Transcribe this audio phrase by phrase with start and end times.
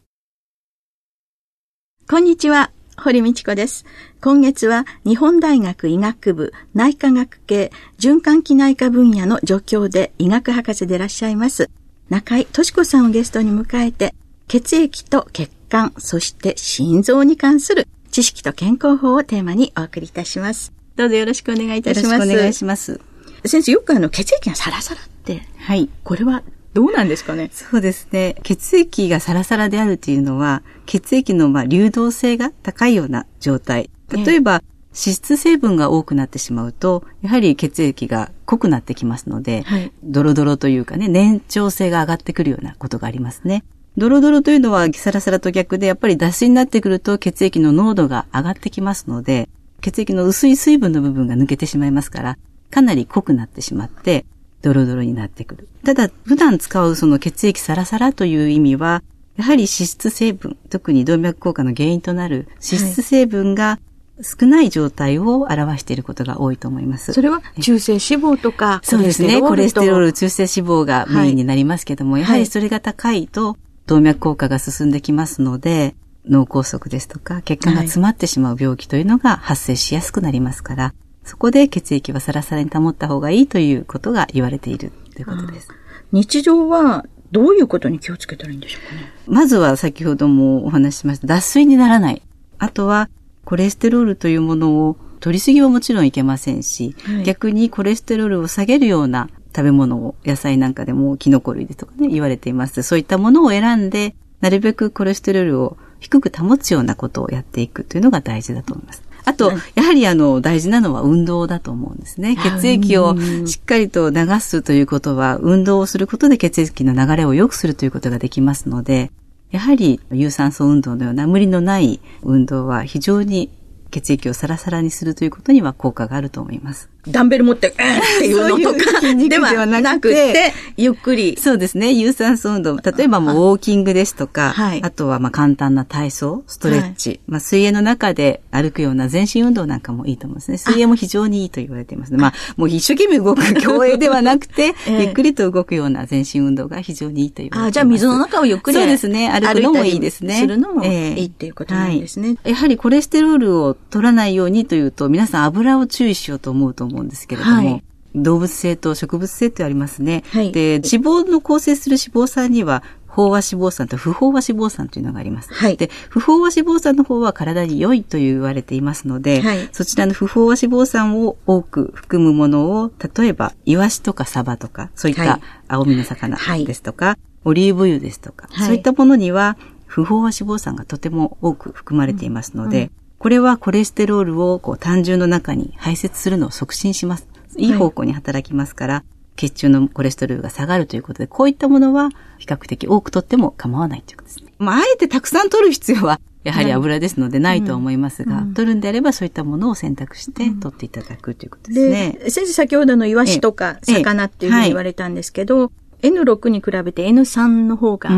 [2.07, 2.69] こんにちは。
[2.97, 3.85] 堀道子です。
[4.22, 11.72] 今月は日本大学医学部内科学系循環器内科分野の助教で医学博士でいらっしゃいます
[12.09, 14.13] 中井敏子さんをゲストに迎えて
[14.47, 20.71] 血液と血管、そして心臓に関する知識と健康法をテーマにお送りいたします。
[20.95, 22.13] どうぞよろしくお願いいたします。
[22.13, 23.01] よろしくお願いします。
[23.43, 25.47] 先生、よくあの血液がサラサラって。
[25.57, 25.89] はい。
[26.03, 27.49] これはどうなんですかね？
[27.51, 28.35] そうですね。
[28.43, 33.89] 血液がサラサラであるというのは、血液のまあ流動性が高いような状態。
[34.11, 34.61] 例えば、
[34.95, 43.66] 脂質成分が多くなってしまうと、やはり血液が濃くなってきますので、はい、ドロドロというかね、粘調性が上がってくるようなことがありますね。
[43.97, 49.49] ドロドロというのはサラサラと逆で、やっぱり脱水になってくると血液の濃度が上がってきますので、
[49.81, 52.38] 血液の薄い水分の部分が抜けてしまいますから、
[52.72, 54.25] かなり濃くなってしまって、
[54.62, 55.67] ドロドロになってくる。
[55.83, 59.03] ただ、普段使うその血液サラサラという意味は、
[59.38, 63.79] やはり脂質成分、特に動脈硬化の原因となる脂質成分が
[64.21, 67.13] 少ない状態を表していることが多いと思います。
[67.13, 69.41] それは中性脂肪とか、そうですね。
[69.41, 75.95] コレステロール、中性脂肪がメインになりますけども、はい、やはりそれが高いと動脈硬化が進んできますので、
[76.27, 80.93] 脳梗塞ですとか、血管が詰まってしまう病気というのが発生しやすくなりますから、
[81.23, 85.69] そこで血液はサラサラに保った方がいいということが言われているということです。
[86.11, 89.11] 日常はどういうことに気をつけたらいいんでしょうかね？
[89.27, 92.21] まずは先ほどもお話ししました、脱水にならない。
[92.57, 93.09] あとは、
[93.45, 102.83] コレステロールというものを取りすぎはもちろんいけませんし、はい、逆にコレステロールを下げるような食べ物を野菜なんかでもキノコ類でとかね言われています。
[102.83, 109.01] そういったものを選んで、なるべくコレステロールを低く保つようなことをやっていくというのが大事だと思います。
[109.23, 112.35] あと、やはりあの、大事なのは運動だと思うんですね。
[112.35, 113.16] 血液を
[113.47, 119.12] しっかりと流すということは、運動をすることで血液の流れを良くするということができますので、
[119.51, 123.50] やはり有酸素運動のような無理のない運動は非常に
[123.91, 126.89] 血液をサラサラにするということには効果があると思います。
[127.07, 131.38] ダンベル持って、えーっていうのとかではなくて、ゆっくり。
[131.39, 131.93] そうですね。
[131.93, 132.77] 有酸素運動。
[132.77, 140.57] 例えばもうウォーキングですとか、はい、あとはまあ簡単な体操、ストレッチ、はい、まあ水泳の中で歩くような全身運動なんかもいいと思うんですね。
[140.57, 142.17] 水泳も非常にいいと言われています、ね。
[142.17, 147.67] まあもう一生懸命動く競泳ではなくて、 えー、ゆっくりと動くような全身運動が非常にいいと言われています。
[147.69, 149.29] あ、じゃあ水の中をゆっくりそうですね。
[149.29, 150.35] 歩くのもいいですね。
[150.39, 152.49] するのもいいっていうことなんですね、はい。
[152.51, 157.83] やはりコレステロールを取らないようにというと、皆さん油を注意しようと思うと思うんですけれども、はい。
[158.16, 160.23] 動物性と植物性ってありますね。
[160.31, 162.83] はい、で、脂肪の構成する脂肪酸には、
[163.16, 165.53] 飽和脂肪酸と不飽和脂肪酸というのがあります。
[165.53, 182.92] はい、で、不飽和脂肪酸の方は体に良いと言われていますので、はい、そちらの不飽和脂肪酸を多く含むものを、例えば、イワシとかサバとか、そういった青身の魚ですとか、オリーブ油ですとか、そういったものには、不飽和脂肪酸がとても多く含まれていますので、うんうん
[183.25, 187.27] これはコレステロールをこう単純の中に排泄するのを促進します。
[187.57, 189.04] いい方向に働きますから、はい、
[189.36, 194.54] 血中のコレステロールが下がるということで、こういったものは比較的多く取っても構わないということですね。
[194.60, 202.19] まあ、あえてたくさん取る必要は、やはり油ですのでないと思いますが、うん、取るんであればそういったものを選択して取っていただくということですね。
[202.25, 205.71] で先生先ほどのイワシとか魚っていうふうに言われたんですけど、
[206.01, 208.09] N6 に比べて N3 の方が、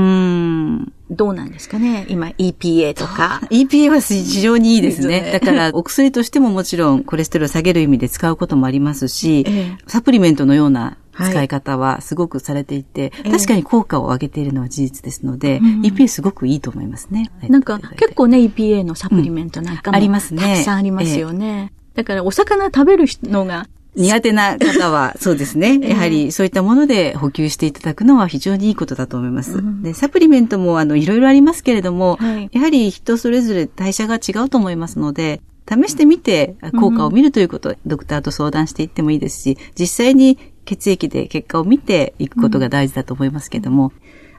[1.09, 2.06] どうなんですかね？
[2.09, 3.41] 今 EPA とか。
[3.50, 5.31] EPA は非常にいいですね。
[5.31, 9.45] だからお薬としてももちろんコレステロール下げる意味で使うこともありますし、
[9.88, 17.31] サプリメントのような使い方はすごくされていて、はい、確かに効果を上げているのは事実ですので、えー、EPA すごくいいと思いますね。
[17.50, 20.41] なんか結構ね、EPA のサプリメントなんかも、うん、ありますね。
[20.41, 21.71] たくさんありますよね。
[21.94, 25.79] えー、だからお魚食べるのが苦手な方は、そうですね。
[25.79, 29.57] やはりそういったもので補給していただくのは非常にいいことだと思います。
[29.57, 43.91] うん、で、サプリメントもあの、いろいろありますけれども、はい、やはり人それぞれ代謝が違うと思いますので、試してみて効果を見るということ、うん、ドクターと相談していってもいいですし、実際に血液で結果を見ていくことが大事だと思いますけども、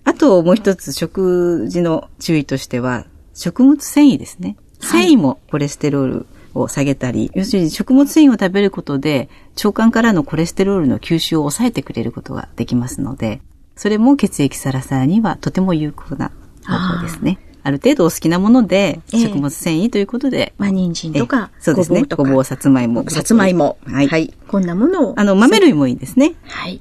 [0.05, 4.57] あともう一つ食事の注意としては、食物繊維ですね。
[4.81, 6.27] 繊維もコレステロール
[6.61, 13.41] を下げたり、要するに食物繊維を食べることで腸管からのコレステロールの吸収を抑えてくれることができますので、
[13.77, 16.33] それも血液サラサラにはとても有効な
[16.67, 17.39] 方法ですね。
[17.63, 20.55] ある程度お好きなもので、食物繊維ということで。
[20.59, 22.03] まあ、人参とか、そうですね。
[22.05, 23.09] ごぼう、さつまいも。
[23.11, 23.79] さつまいも。
[23.85, 24.09] はい。
[24.09, 24.33] はい。
[24.47, 25.21] こんなものを。
[25.21, 26.35] あの、豆類もいいですね。
[26.45, 26.81] はい。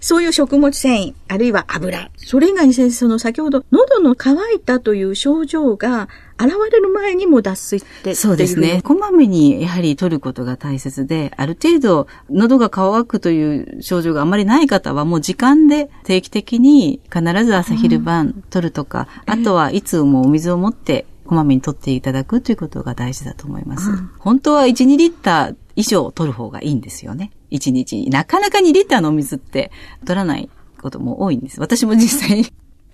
[0.00, 2.10] そういう食物繊維、あるいは油。
[2.16, 8.82] それ以外に先生、その先ほど、喉の渇いたという症状が現れる前にも脱水ってそうですね。
[8.82, 23.90] こまめにやはり取ることが大切で、ある程度喉が渇くという症状があまりない方はもう時間で定期的に必ず朝昼晩取るとか、うん、あとはいつもお水を持ってこまめに取っていただくということが大事だと思います。
[23.90, 27.30] うん、本当は1、2リッター以上取る方がいいんですよね。
[27.50, 28.10] 1日に。
[28.10, 29.70] なかなか2リッターのお水って
[30.04, 30.48] 取らない
[30.80, 31.60] ことも多いんです。
[31.60, 32.46] 私も実際に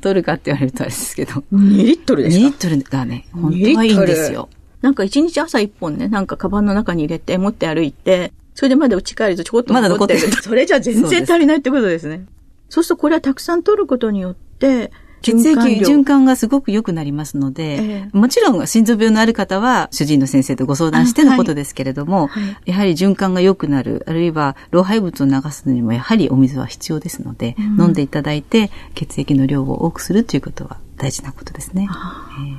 [0.02, 1.32] 取るかって言われるとあれですけど。
[1.54, 4.49] 2リットルですか ?2 リットルがね、本当はいいんですよ。
[4.82, 9.88] なんか1日朝1本ね、なんかカバンの中に入れて持って歩いて、それでまだ家帰るとちょこっと残ってる。
[9.88, 10.32] まだ残ってる。
[10.43, 12.26] それじゃ全然足りないってことですね。
[12.69, 14.90] そうするとこれはたくさん取ることによって、
[15.22, 31.88] 血液循環がすごく良くなりますので、えー、もちろん心臓病のある方は主治医の先生とご相談してのことですけれども、はいはい、やはり循環が良くなる、あるいは老廃物を流すのにもやはりお水は必要ですので、うん、飲んでいただいて血液の量を多くするということは大事なことですね。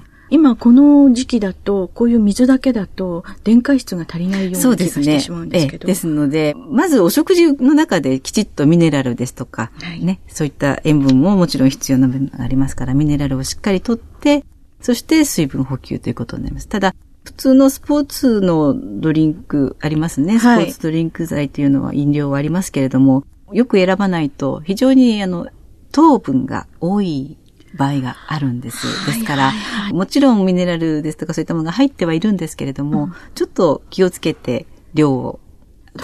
[0.06, 5.86] えー今この時期だと、こういう水だけだと、電解質が足りないような気がしてしまうんですけど。
[5.86, 14.44] ですので、まずお食事の中できちっとミネラルですとか、はい、ね、そういった塩分ももちろん必要な部分がありますから、ミネラルをしっかりとって、
[14.82, 16.68] そして水分補給ということになります。
[16.68, 16.96] ただ、
[17.26, 20.40] 普通のスポーツのドリンクありますね。
[20.40, 25.48] スポーツドリンク剤というのは飲料はありますけれども、よく選ばないと非常にあの
[25.92, 27.38] 糖分が多い
[27.74, 29.06] 場合があるんです。
[29.06, 29.54] ですから、
[29.92, 35.40] もちろんミネラルですとかそういったものが入ってはいるんですけれども、うん、ちょっと気をつけて量を、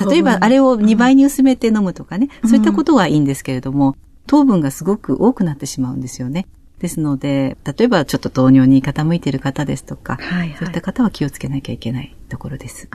[0.10, 3.95] 例えばあれを2倍に薄めて飲むとかね、うん、そういったことはいいんですけれども、
[4.27, 6.48] 糖分がすごく多くなってしまうんですよね。
[6.80, 12.89] ですので、例えばちょっと糖尿に傾いている方ですとか、はいはい、そういった方は気をつけなきゃいけないところです。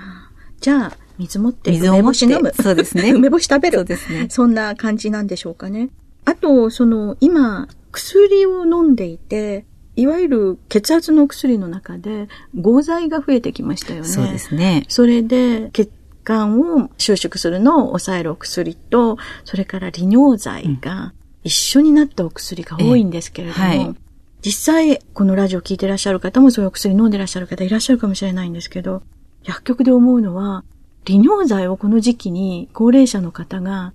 [0.60, 2.52] じゃあ、水持って、水を持って飲む。
[2.54, 3.10] そうですね。
[3.12, 3.78] 梅干し食べる。
[3.78, 4.26] そうですね。
[4.30, 5.90] そんな感じなんでしょうかね。
[6.24, 9.64] あと、その、今、薬を飲んでいて、
[9.94, 12.28] いわゆる血圧の薬の中で、
[12.60, 14.08] 合剤が増えてきましたよね。
[14.08, 14.84] そうですね。
[14.88, 15.92] それで、血
[16.24, 21.12] 管を収縮するのを抑えるお薬と、それから利尿剤が
[21.44, 23.94] 一緒になったお薬が多いんですけれども、はい、
[24.42, 29.02] 実際、このラジオ聞いてらっしゃる方もそういうお薬飲んでらっしゃる方いらっしゃるかもしれないんですけど、
[29.44, 30.64] 薬局で思うのは、
[31.04, 33.92] 利尿剤をこの時期に高齢者の方が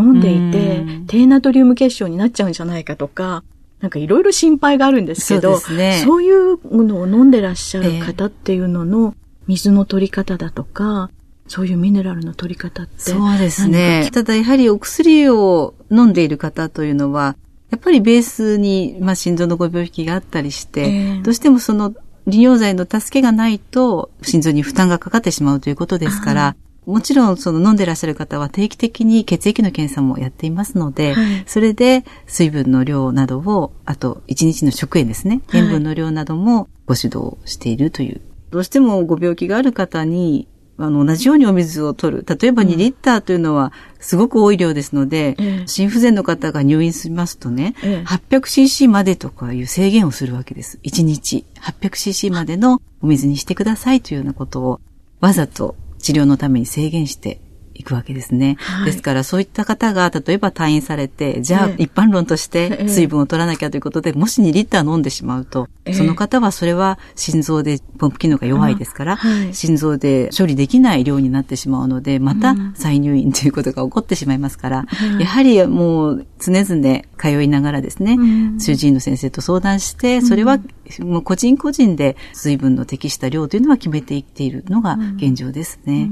[0.00, 3.44] 飲んでいて、低ナトリウム結晶になっちゃうんじゃないかとか、
[3.80, 9.14] なんかいろいろ心配があるんですけど、そう、ね,、いうものを飲んでらっしゃる方っていうのの
[9.46, 11.10] 水の取り方だとか、
[11.48, 12.92] そういうミネラルの取り方って。
[12.98, 14.08] そうですね。
[14.12, 17.36] ただやはりお薬を飲んでいる方というのは、
[17.70, 21.94] やっぱりベースに、まあ、心臓のご病気があったりして、えー、どうしてもその
[22.26, 26.56] 利尿剤の助けがないと心臓に負担がかかってしまうということですから、
[26.90, 38.20] もちろんその飲んでらっしゃる方は定期的に血液の検査もやっていますので、はい、それで水分の量などを、あと1日の食塩ですね、塩分の量などもご指導しているという。
[38.50, 42.26] どうしてもご病気がある方に、あの、同じようにお水を取る。
[42.26, 50.80] 例えば2リッターというのはすごく多い量ですので、うん、心不全の方が入院しますとね、うん、800cc までとかいう制限をするわけです。
[50.82, 51.44] 1日。
[51.60, 54.80] 800cc までのお水にしてくださいというようなことを
[55.20, 57.40] わざと治療のために制限して
[57.80, 58.56] いくわけですね。
[58.60, 74.86] はい、ですからそういった方が例えば退院されて、じゃあ一般論として水分を取らなきゃということで、もし2リッター飲んでしまうと、その方はそれは心臓でポンプ機能が弱いですから、はい、心臓で処理できない量になってしまうので、また再入院ということが起こってしまいますから、
[75.18, 78.16] やはりもう常々通いながらですね、
[78.58, 80.58] 主治医の先生と相談して、それは
[81.00, 86.10] もう個人個人で水分の適した量というのは決めていっているのが現状ですね。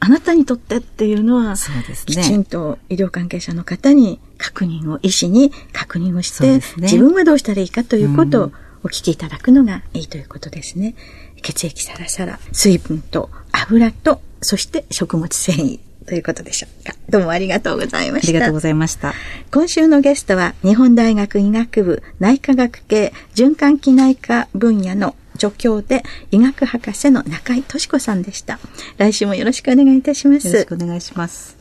[0.00, 8.52] あなたにとってっていうのは、そうですね、きちんと医療関係者の方に確認を、医師に確認をして、ね、自分はどうしたらいいかということを
[8.84, 10.94] お聞きいただくのがいいということですね。
[11.42, 16.94] 血液サラサラ、水分と油と、そして食物繊維ということでしょうか。
[17.10, 18.30] どうもありがとうございました。
[18.30, 19.14] ありがとうございました。
[19.52, 28.58] 今週のゲストは、日本大学医学部内科学系循環器内科分野の助教で医学博士の中井敏子さんでした。
[28.96, 30.48] 来週もよろしくお願いいたします。
[30.48, 31.56] よろしくお願いします。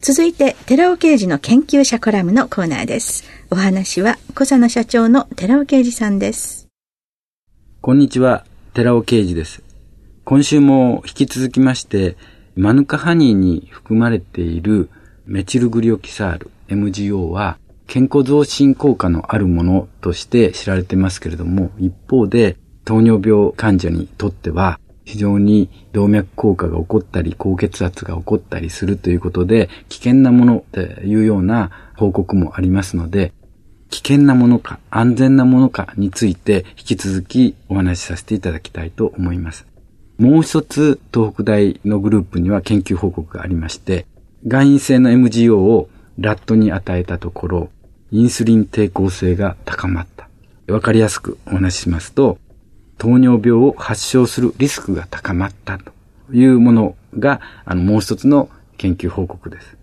[0.00, 3.24] 続いて、寺尾刑事の研究者コラムのコーナーです。
[3.50, 6.68] お話は、小佐野社長の寺尾刑事さんです。
[7.80, 9.62] こんにちは、寺尾刑事です。
[10.24, 12.18] 今週も引き続きまして、
[12.54, 14.90] マヌカハニーに含まれている
[15.26, 33.32] メチルグリオキサール MGO は健康増進効果のあるものとして知られてますけれども、一方で糖尿病患者にとっては非常に動脈硬化が起こったり、高血圧が起こったりするということで、危険なものというような報告もありますので、
[33.90, 39.66] 危険なものか、安全なものかについて引き続きお話しさせていただきたいと思います。
[40.18, 44.06] もう一つ、東北大のグループには研究報告がありまして、
[44.46, 45.88] 外因性の MGO を
[46.18, 47.70] ラットに与えたところ、
[48.10, 50.28] インスリン抵抗性が高まった。
[50.72, 52.38] わかりやすくお話ししますと、
[52.98, 55.92] 糖尿病を発症するリスクが高まったと
[56.32, 59.76] いうものが、あの、もう一つの研究報告です。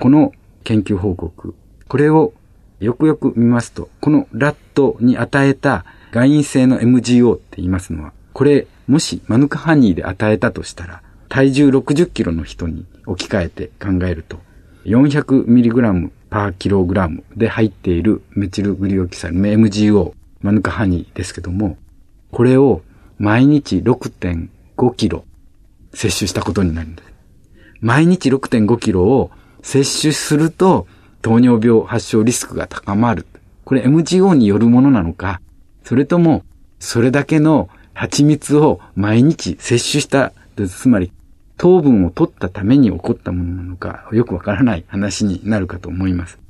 [0.00, 0.32] この
[0.64, 1.54] 研究報告、
[1.88, 2.32] これを
[2.80, 14.38] よくよく見ますと、このラットに与えた外因性の MGO って言いますのは、これ、もしマヌカハニーで与えたとしたら、体重60キロの人に置き換えて考えると、
[14.84, 21.78] 400mg パーキログラムで入っているメチルグリオキサル、MGO、マヌカハニーですけども、
[22.34, 22.82] これを
[23.16, 25.24] 毎日6.5キロ
[25.92, 27.12] 摂取したことになるんです。
[27.80, 29.30] 毎日6.5キロを
[29.62, 30.88] 摂取すると
[31.22, 33.24] 糖尿病発症リスクが高まる。
[33.64, 35.40] これ MGO によるものなのか、
[35.84, 36.42] それとも
[36.80, 41.12] それだけの蜂蜜を毎日摂取した、つまり
[41.56, 46.40] 糖分を取ったために起こったものなのか、よくわからない話になるかと思います。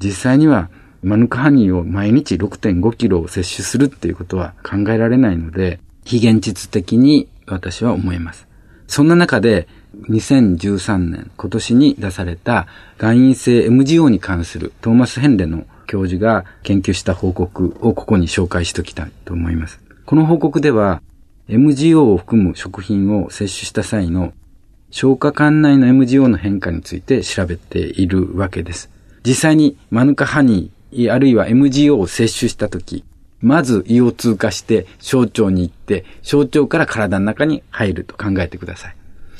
[0.00, 0.68] 実際には
[1.02, 8.46] マヌカハニーを毎日6.5キロを摂取するっていうことは考えられないので、非現実的に私は思います。
[8.86, 9.66] そんな中で、
[10.08, 12.66] 2013年、今年に出された
[12.98, 19.80] 外因性 MGO に関するトーマス・ヘンレの教授が研究した報告をここに紹介しておきたいと思います。
[20.06, 21.02] この報告では、
[21.48, 24.32] MGO を含む食品を摂取した際の
[24.90, 28.90] 消化管内の MGO の変化について調べているわけです。
[29.24, 30.79] 実際にマヌカハニー
[31.10, 33.04] あるいは MGO を摂取したとき、
[33.40, 38.96] まず胃を通過して小腸に行って、小腸から体の中に入ると考えてください。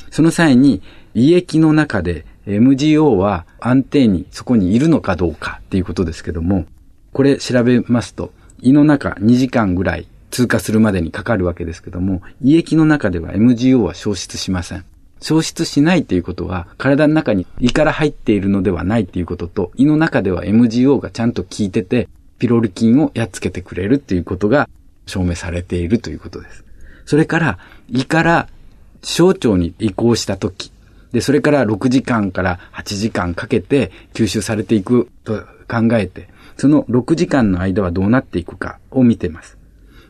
[0.09, 0.81] その際に
[1.13, 6.65] 胃液の中で MGO は安定にそこにいるのかどうかっていうことですけども、
[7.13, 8.31] これ調べますと、
[8.61, 14.85] 胃の中2時間ぐらい通過するまでにかかるわけですけども、胃液の中では MGO は消失しません。
[15.21, 22.09] 消失しないっていうことは、体の中に胃から入っているのではないっていうことと、胃の中では MGO がちゃんと効いてて、
[22.39, 24.67] ピロリ菌をやっつけてくれるっていうことが
[25.05, 26.65] 証明されているということです。
[27.05, 28.47] それから、胃から
[29.03, 30.71] 小腸に移行したとき、
[31.11, 39.57] で、それから6時間から8時間かけて吸収されていくと考えて、その6時間の間はどうなっていくかを見てます。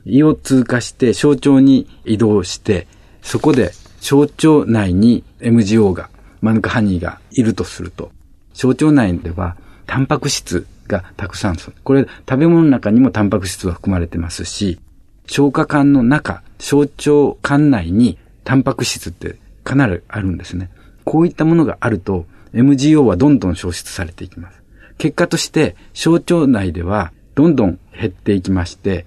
[0.06, 2.88] 胃を通過して小腸に移動して、
[3.22, 3.72] そこで
[4.02, 6.10] 小腸内に MGO が、
[6.42, 8.12] マヌカハニーがいるとすると、
[8.54, 9.56] 小腸内では
[9.86, 14.80] タンパク質がたくさんこれ食べ物の中にもタンパク質は含まれてますし、
[15.28, 20.72] 消化管の中、小腸管内にタンパク質ってかなりあるんですね。
[21.06, 24.62] こういったものがあると、MGO はどんどん消失されていきます。
[24.98, 29.06] 結果として、小腸内ではどんどん減っていきまして、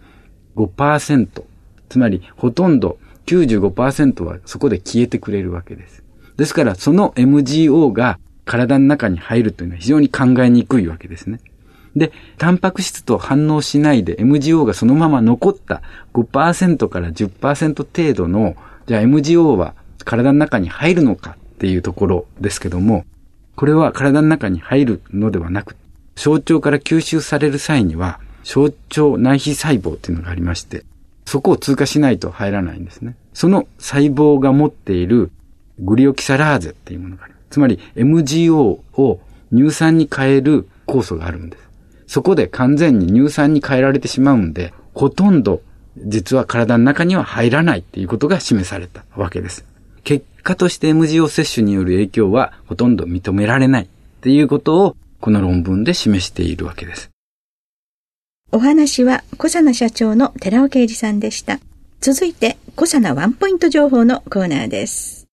[0.55, 1.43] 5%、
[1.89, 6.02] つまりほとんど95%はそこで消えてくれるわけです。
[6.37, 11.40] ですから、その MGO が体の中に入るというのは非常に考えにくいわけですね。
[11.97, 23.04] で、タンパク質と反応しないで MGO がそのまま残った5%から10%程度の、じゃあ MGO は体の中に入るのかっていうところですけども、
[23.57, 25.76] これは体の中に入るのではなく、
[26.16, 30.85] 小腸から吸収される際には、小腸内皮細胞っていうのがありまして、
[31.25, 33.16] そこを通過しないと入らないんですね。
[33.33, 35.31] その細胞が持っている
[35.78, 37.35] グリオキサラーゼっていうものがある。
[37.50, 39.21] つまり MGO を
[39.52, 41.64] 乳酸に変える酵素があるんです。
[42.07, 45.62] そこで完全に乳酸に変えられてしまうんで、ほとんど
[45.97, 49.64] 実は体の中には入らないっていうことが示されたわけです。
[50.02, 53.87] 結果として MGO 摂取による影響はほとんど認められないっ
[54.21, 57.13] ていうことをこの論文で示しているわけです。
[58.53, 61.59] お話は小佐奈社長の寺尾啓二さんでした。
[62.01, 65.27] 続いて小佐奈ワンポイント情報のコーナーです。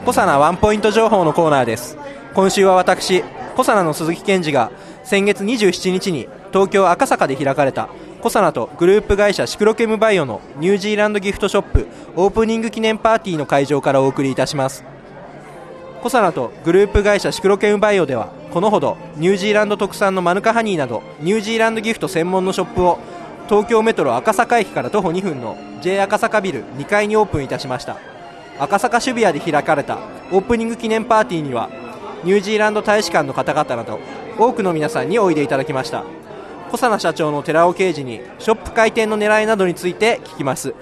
[0.00, 1.96] 小佐奈ワンポイント情報のコーナーです。
[2.34, 4.72] 今週は私、小佐奈の鈴木健二が
[5.04, 7.88] 先月27日に東京赤坂で開かれた
[8.20, 11.86] コサナとグループ会社シクロケムバイオのニュージーランドギフトショップ
[12.16, 14.84] オープニング記念パーティーの会場からお送りいたします
[16.02, 22.98] コサナとグループ会社シクロケムバイオではこのほどニュージーランド特産のマヌカハニーなどニュージーランドギフト専門のショップを
[23.48, 27.96] 東京メトロ赤坂駅から徒歩2分の J 赤坂ビル2階にオープンいたしました。
[28.60, 29.98] 赤坂渋谷で開かれた
[30.32, 31.70] オープニング記念パーティーには
[32.24, 34.00] ニュージーランド大使館の方々など
[34.38, 36.04] 多くの皆さんにおいでいただきました。
[36.68, 40.74] 小佐奈社長の寺尾刑事にショップ開店の狙いなどについて聞きます。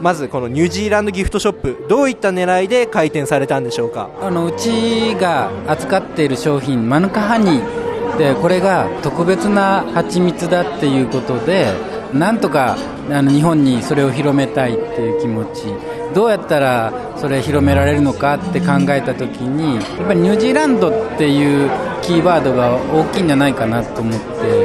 [0.00, 4.08] まずこのニュージーランドギフトショップどういった狙いで開店されたんでしょうか？
[4.20, 11.72] あのうちが扱っている商品マヌカハニーでこれが特別な蜂蜜だっていうことで
[12.14, 12.76] なんとか
[13.10, 15.64] あの日本にそれを広めたいっていう気持ち。
[16.12, 21.70] どうやったらそれ広められるのかって考えた時にやっぱりニュージーランドっていう
[22.02, 24.59] キーワードが大きいんじゃないかなと思って。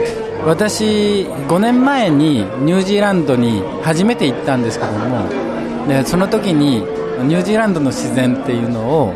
[0.46, 5.28] 私5年前にニュージーランドに初めて行ったんですけども
[5.88, 6.82] でその時に
[7.28, 9.14] ニュージーランドの自然っていうのを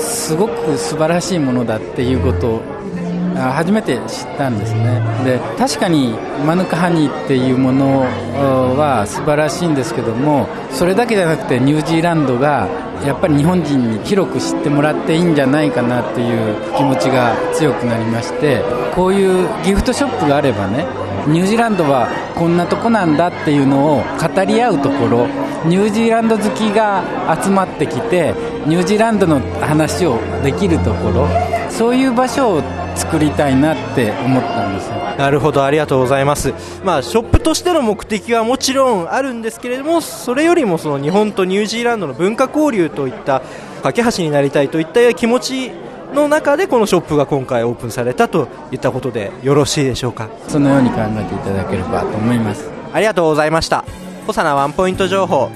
[0.00, 2.62] すごく素晴らしいものだっていうことを
[3.40, 5.00] 初めて知ったんですね。
[5.24, 6.14] で確かに
[6.46, 8.06] マヌカハニーっていうもの
[8.76, 12.68] は素晴らしいんですけどもそれだけじゃなくてニュージーランドが
[13.04, 18.62] やっぱり日本人に広く知ってもらっていいんじゃないかなっていう気持ちが強くなりまして
[18.94, 20.84] こういうギフトショップがあればね
[21.26, 25.26] ニュージーランドはこんなとこなんだっていうのを語り合うところ
[25.66, 27.04] ニュージーランド好きが
[27.42, 28.34] 集まってきて
[28.66, 31.28] ニュージーランドの話をできるところ
[31.70, 32.62] そういう場所を
[33.10, 34.94] 作りたいなって思ったんですよ。
[35.18, 43.42] なるほどありがとうございます、まあ、ショップとしての目的はもちろんあるんですけれどもそれよりもその日本とニュージーランドの文化交流といった
[43.82, 45.72] 架け橋になりたいといった気持ち
[46.14, 50.30] の中でこのショップが今回オープンされたといったことでよろしいでしょうか。
[50.48, 52.70] そのように考えていただければと思います。
[52.92, 53.84] ありがとうございました。
[54.22, 55.50] 小佐奈ワンポイント情報。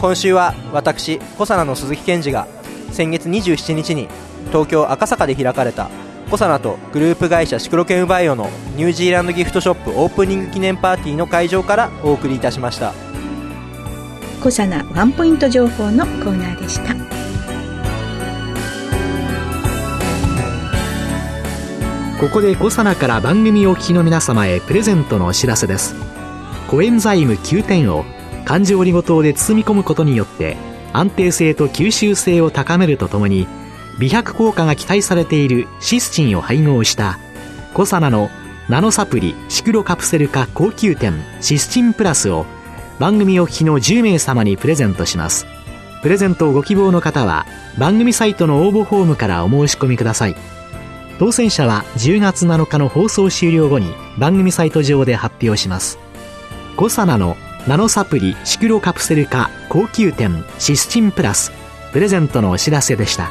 [0.00, 2.46] 今週は私小佐奈の鈴木健二が
[2.92, 4.08] 先月27日に
[4.48, 5.88] 東京赤坂で開かれた
[6.34, 12.92] コサナとグループ会社シクロケムバイオのニュージーランドギフトショップオープニング記念パーティーの会場からお送りいたしました。
[14.42, 16.92] コサナワンポイント情報のコーナーでした。
[22.18, 25.94] ここでコサナから番組お聞きの皆様へプレゼントのお知らせです。
[26.68, 28.04] コエンザイム9点を
[28.44, 30.56] 環状オリゴ糖で包み込むことによって
[30.92, 33.46] 安定性と吸収性を高めるとともに
[33.98, 37.18] 美白効果が期待されているシスチンを配合した
[37.72, 38.30] コサナの
[38.68, 42.46] ナノサプリシクロカプセル化高級店シスチンプラスを
[42.98, 45.46] 番組お聞きの10名様にプレゼントします
[46.02, 47.46] プレゼントをご希望の方は
[47.78, 50.36] 番組サイトの応募フォームからお申し込みください
[51.18, 55.98] 当選者は10月7日の放送終了後に番組サイト上で発表します
[56.76, 57.36] コサナの
[57.68, 61.52] ナノサプリシクロカプセル化高級店シスチンプラス
[61.92, 63.30] プレゼントのお知らせでした。